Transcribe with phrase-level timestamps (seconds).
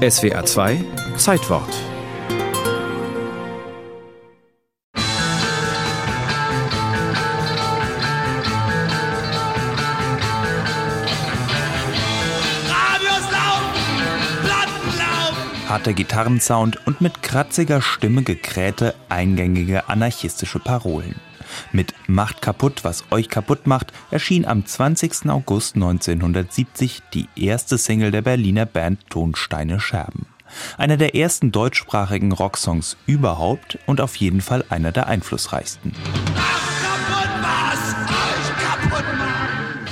[0.00, 0.82] SWA 2
[1.18, 1.68] Zeitwort
[15.68, 21.14] harter Gitarrensound und mit kratziger Stimme gekrähte, eingängige anarchistische Parolen.
[21.72, 25.28] Mit Macht kaputt, was euch kaputt macht, erschien am 20.
[25.28, 30.26] August 1970 die erste Single der Berliner Band Tonsteine Scherben.
[30.78, 35.92] Einer der ersten deutschsprachigen Rocksongs überhaupt und auf jeden Fall einer der einflussreichsten.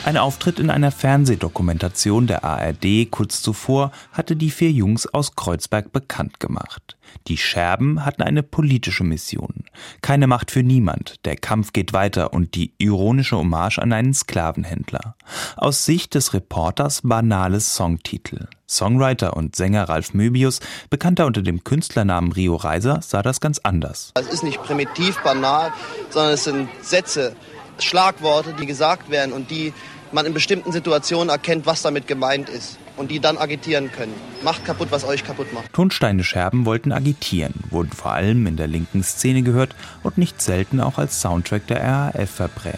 [0.09, 5.93] Ein Auftritt in einer Fernsehdokumentation der ARD kurz zuvor hatte die vier Jungs aus Kreuzberg
[5.93, 6.97] bekannt gemacht.
[7.27, 9.67] Die Scherben hatten eine politische Mission.
[10.01, 15.15] Keine Macht für niemand, der Kampf geht weiter und die ironische Hommage an einen Sklavenhändler.
[15.59, 18.47] Aus Sicht des Reporters banales Songtitel.
[18.67, 24.13] Songwriter und Sänger Ralf Möbius, bekannter unter dem Künstlernamen Rio Reiser, sah das ganz anders.
[24.15, 25.71] Es ist nicht primitiv banal,
[26.09, 27.37] sondern es sind Sätze,
[27.79, 29.73] Schlagworte, die gesagt werden und die
[30.13, 34.15] man in bestimmten Situationen erkennt, was damit gemeint ist und die dann agitieren können.
[34.43, 35.73] Macht kaputt, was euch kaputt macht.
[35.73, 40.81] Tonsteine Scherben wollten agitieren, wurden vor allem in der linken Szene gehört und nicht selten
[40.81, 42.77] auch als Soundtrack der RAF verbrämt.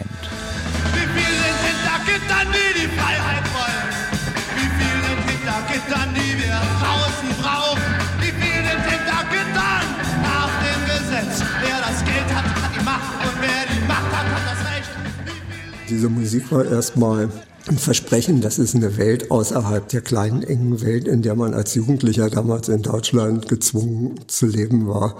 [0.93, 3.89] Wie viele sind hinter Gittern, die die Freiheit wollen?
[4.55, 7.00] Wie viele sind hinter Gittern, die wir draußen
[15.91, 17.27] Diese Musik war erstmal
[17.67, 21.75] ein Versprechen, dass es eine Welt außerhalb der kleinen, engen Welt, in der man als
[21.75, 25.17] Jugendlicher damals in Deutschland gezwungen zu leben war,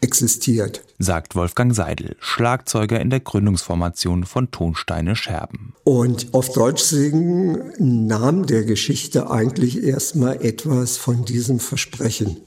[0.00, 0.82] existiert.
[0.98, 5.74] Sagt Wolfgang Seidel, Schlagzeuger in der Gründungsformation von Tonsteine Scherben.
[5.84, 12.38] Und auf Deutsch singen nahm der Geschichte eigentlich erstmal etwas von diesem Versprechen.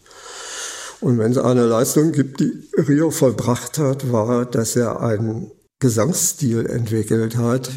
[1.01, 6.65] Und wenn es eine Leistung gibt, die Rio vollbracht hat, war, dass er einen Gesangsstil
[6.65, 7.71] entwickelt hat,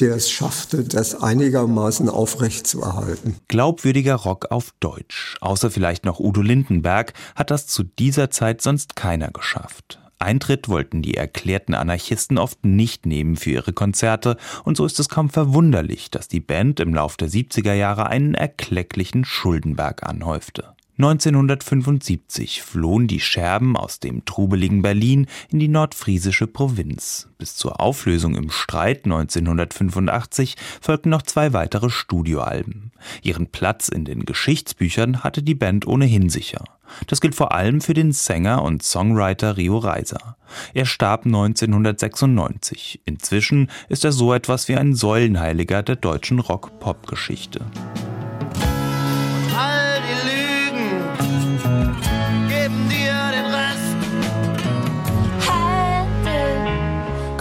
[0.00, 3.36] der es schaffte, das einigermaßen aufrecht zu erhalten.
[3.48, 8.96] Glaubwürdiger Rock auf Deutsch, außer vielleicht noch Udo Lindenberg, hat das zu dieser Zeit sonst
[8.96, 9.98] keiner geschafft.
[10.18, 15.08] Eintritt wollten die erklärten Anarchisten oft nicht nehmen für ihre Konzerte, und so ist es
[15.08, 20.74] kaum verwunderlich, dass die Band im Lauf der 70er Jahre einen erklecklichen Schuldenberg anhäufte.
[21.02, 27.28] 1975 flohen die Scherben aus dem trubeligen Berlin in die nordfriesische Provinz.
[27.38, 32.92] Bis zur Auflösung im Streit 1985 folgten noch zwei weitere Studioalben.
[33.22, 36.62] Ihren Platz in den Geschichtsbüchern hatte die Band ohnehin sicher.
[37.08, 40.36] Das gilt vor allem für den Sänger und Songwriter Rio Reiser.
[40.72, 43.00] Er starb 1996.
[43.06, 47.60] Inzwischen ist er so etwas wie ein Säulenheiliger der deutschen Rock-Pop-Geschichte.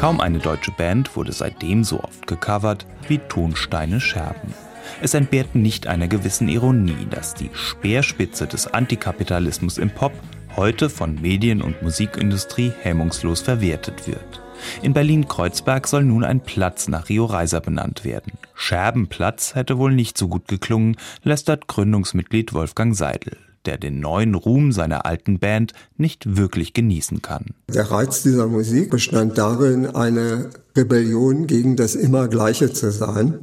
[0.02, 4.52] Kaum eine deutsche Band wurde seitdem so oft gecovert wie Tonsteine Scherben.
[5.00, 10.14] Es entbehrt nicht einer gewissen Ironie, dass die Speerspitze des Antikapitalismus im Pop
[10.56, 14.42] heute von Medien- und Musikindustrie hemmungslos verwertet wird.
[14.82, 18.34] In Berlin-Kreuzberg soll nun ein Platz nach Rio Reiser benannt werden.
[18.56, 24.72] Scherbenplatz hätte wohl nicht so gut geklungen, lästert Gründungsmitglied Wolfgang Seidel der den neuen Ruhm
[24.72, 27.46] seiner alten Band nicht wirklich genießen kann.
[27.70, 33.40] Der Reiz dieser Musik bestand darin, eine Rebellion gegen das Immergleiche zu sein,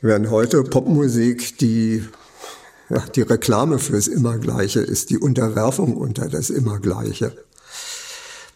[0.00, 2.02] während heute Popmusik die
[2.90, 7.32] ja, die Reklame fürs Immergleiche ist, die Unterwerfung unter das Immergleiche.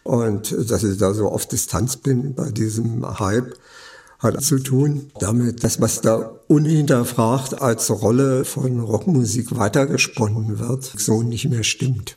[0.03, 3.55] Und dass ich da so auf Distanz bin bei diesem Hype,
[4.23, 11.23] hat zu tun damit, dass was da unhinterfragt als Rolle von Rockmusik weitergesponnen wird, so
[11.23, 12.17] nicht mehr stimmt.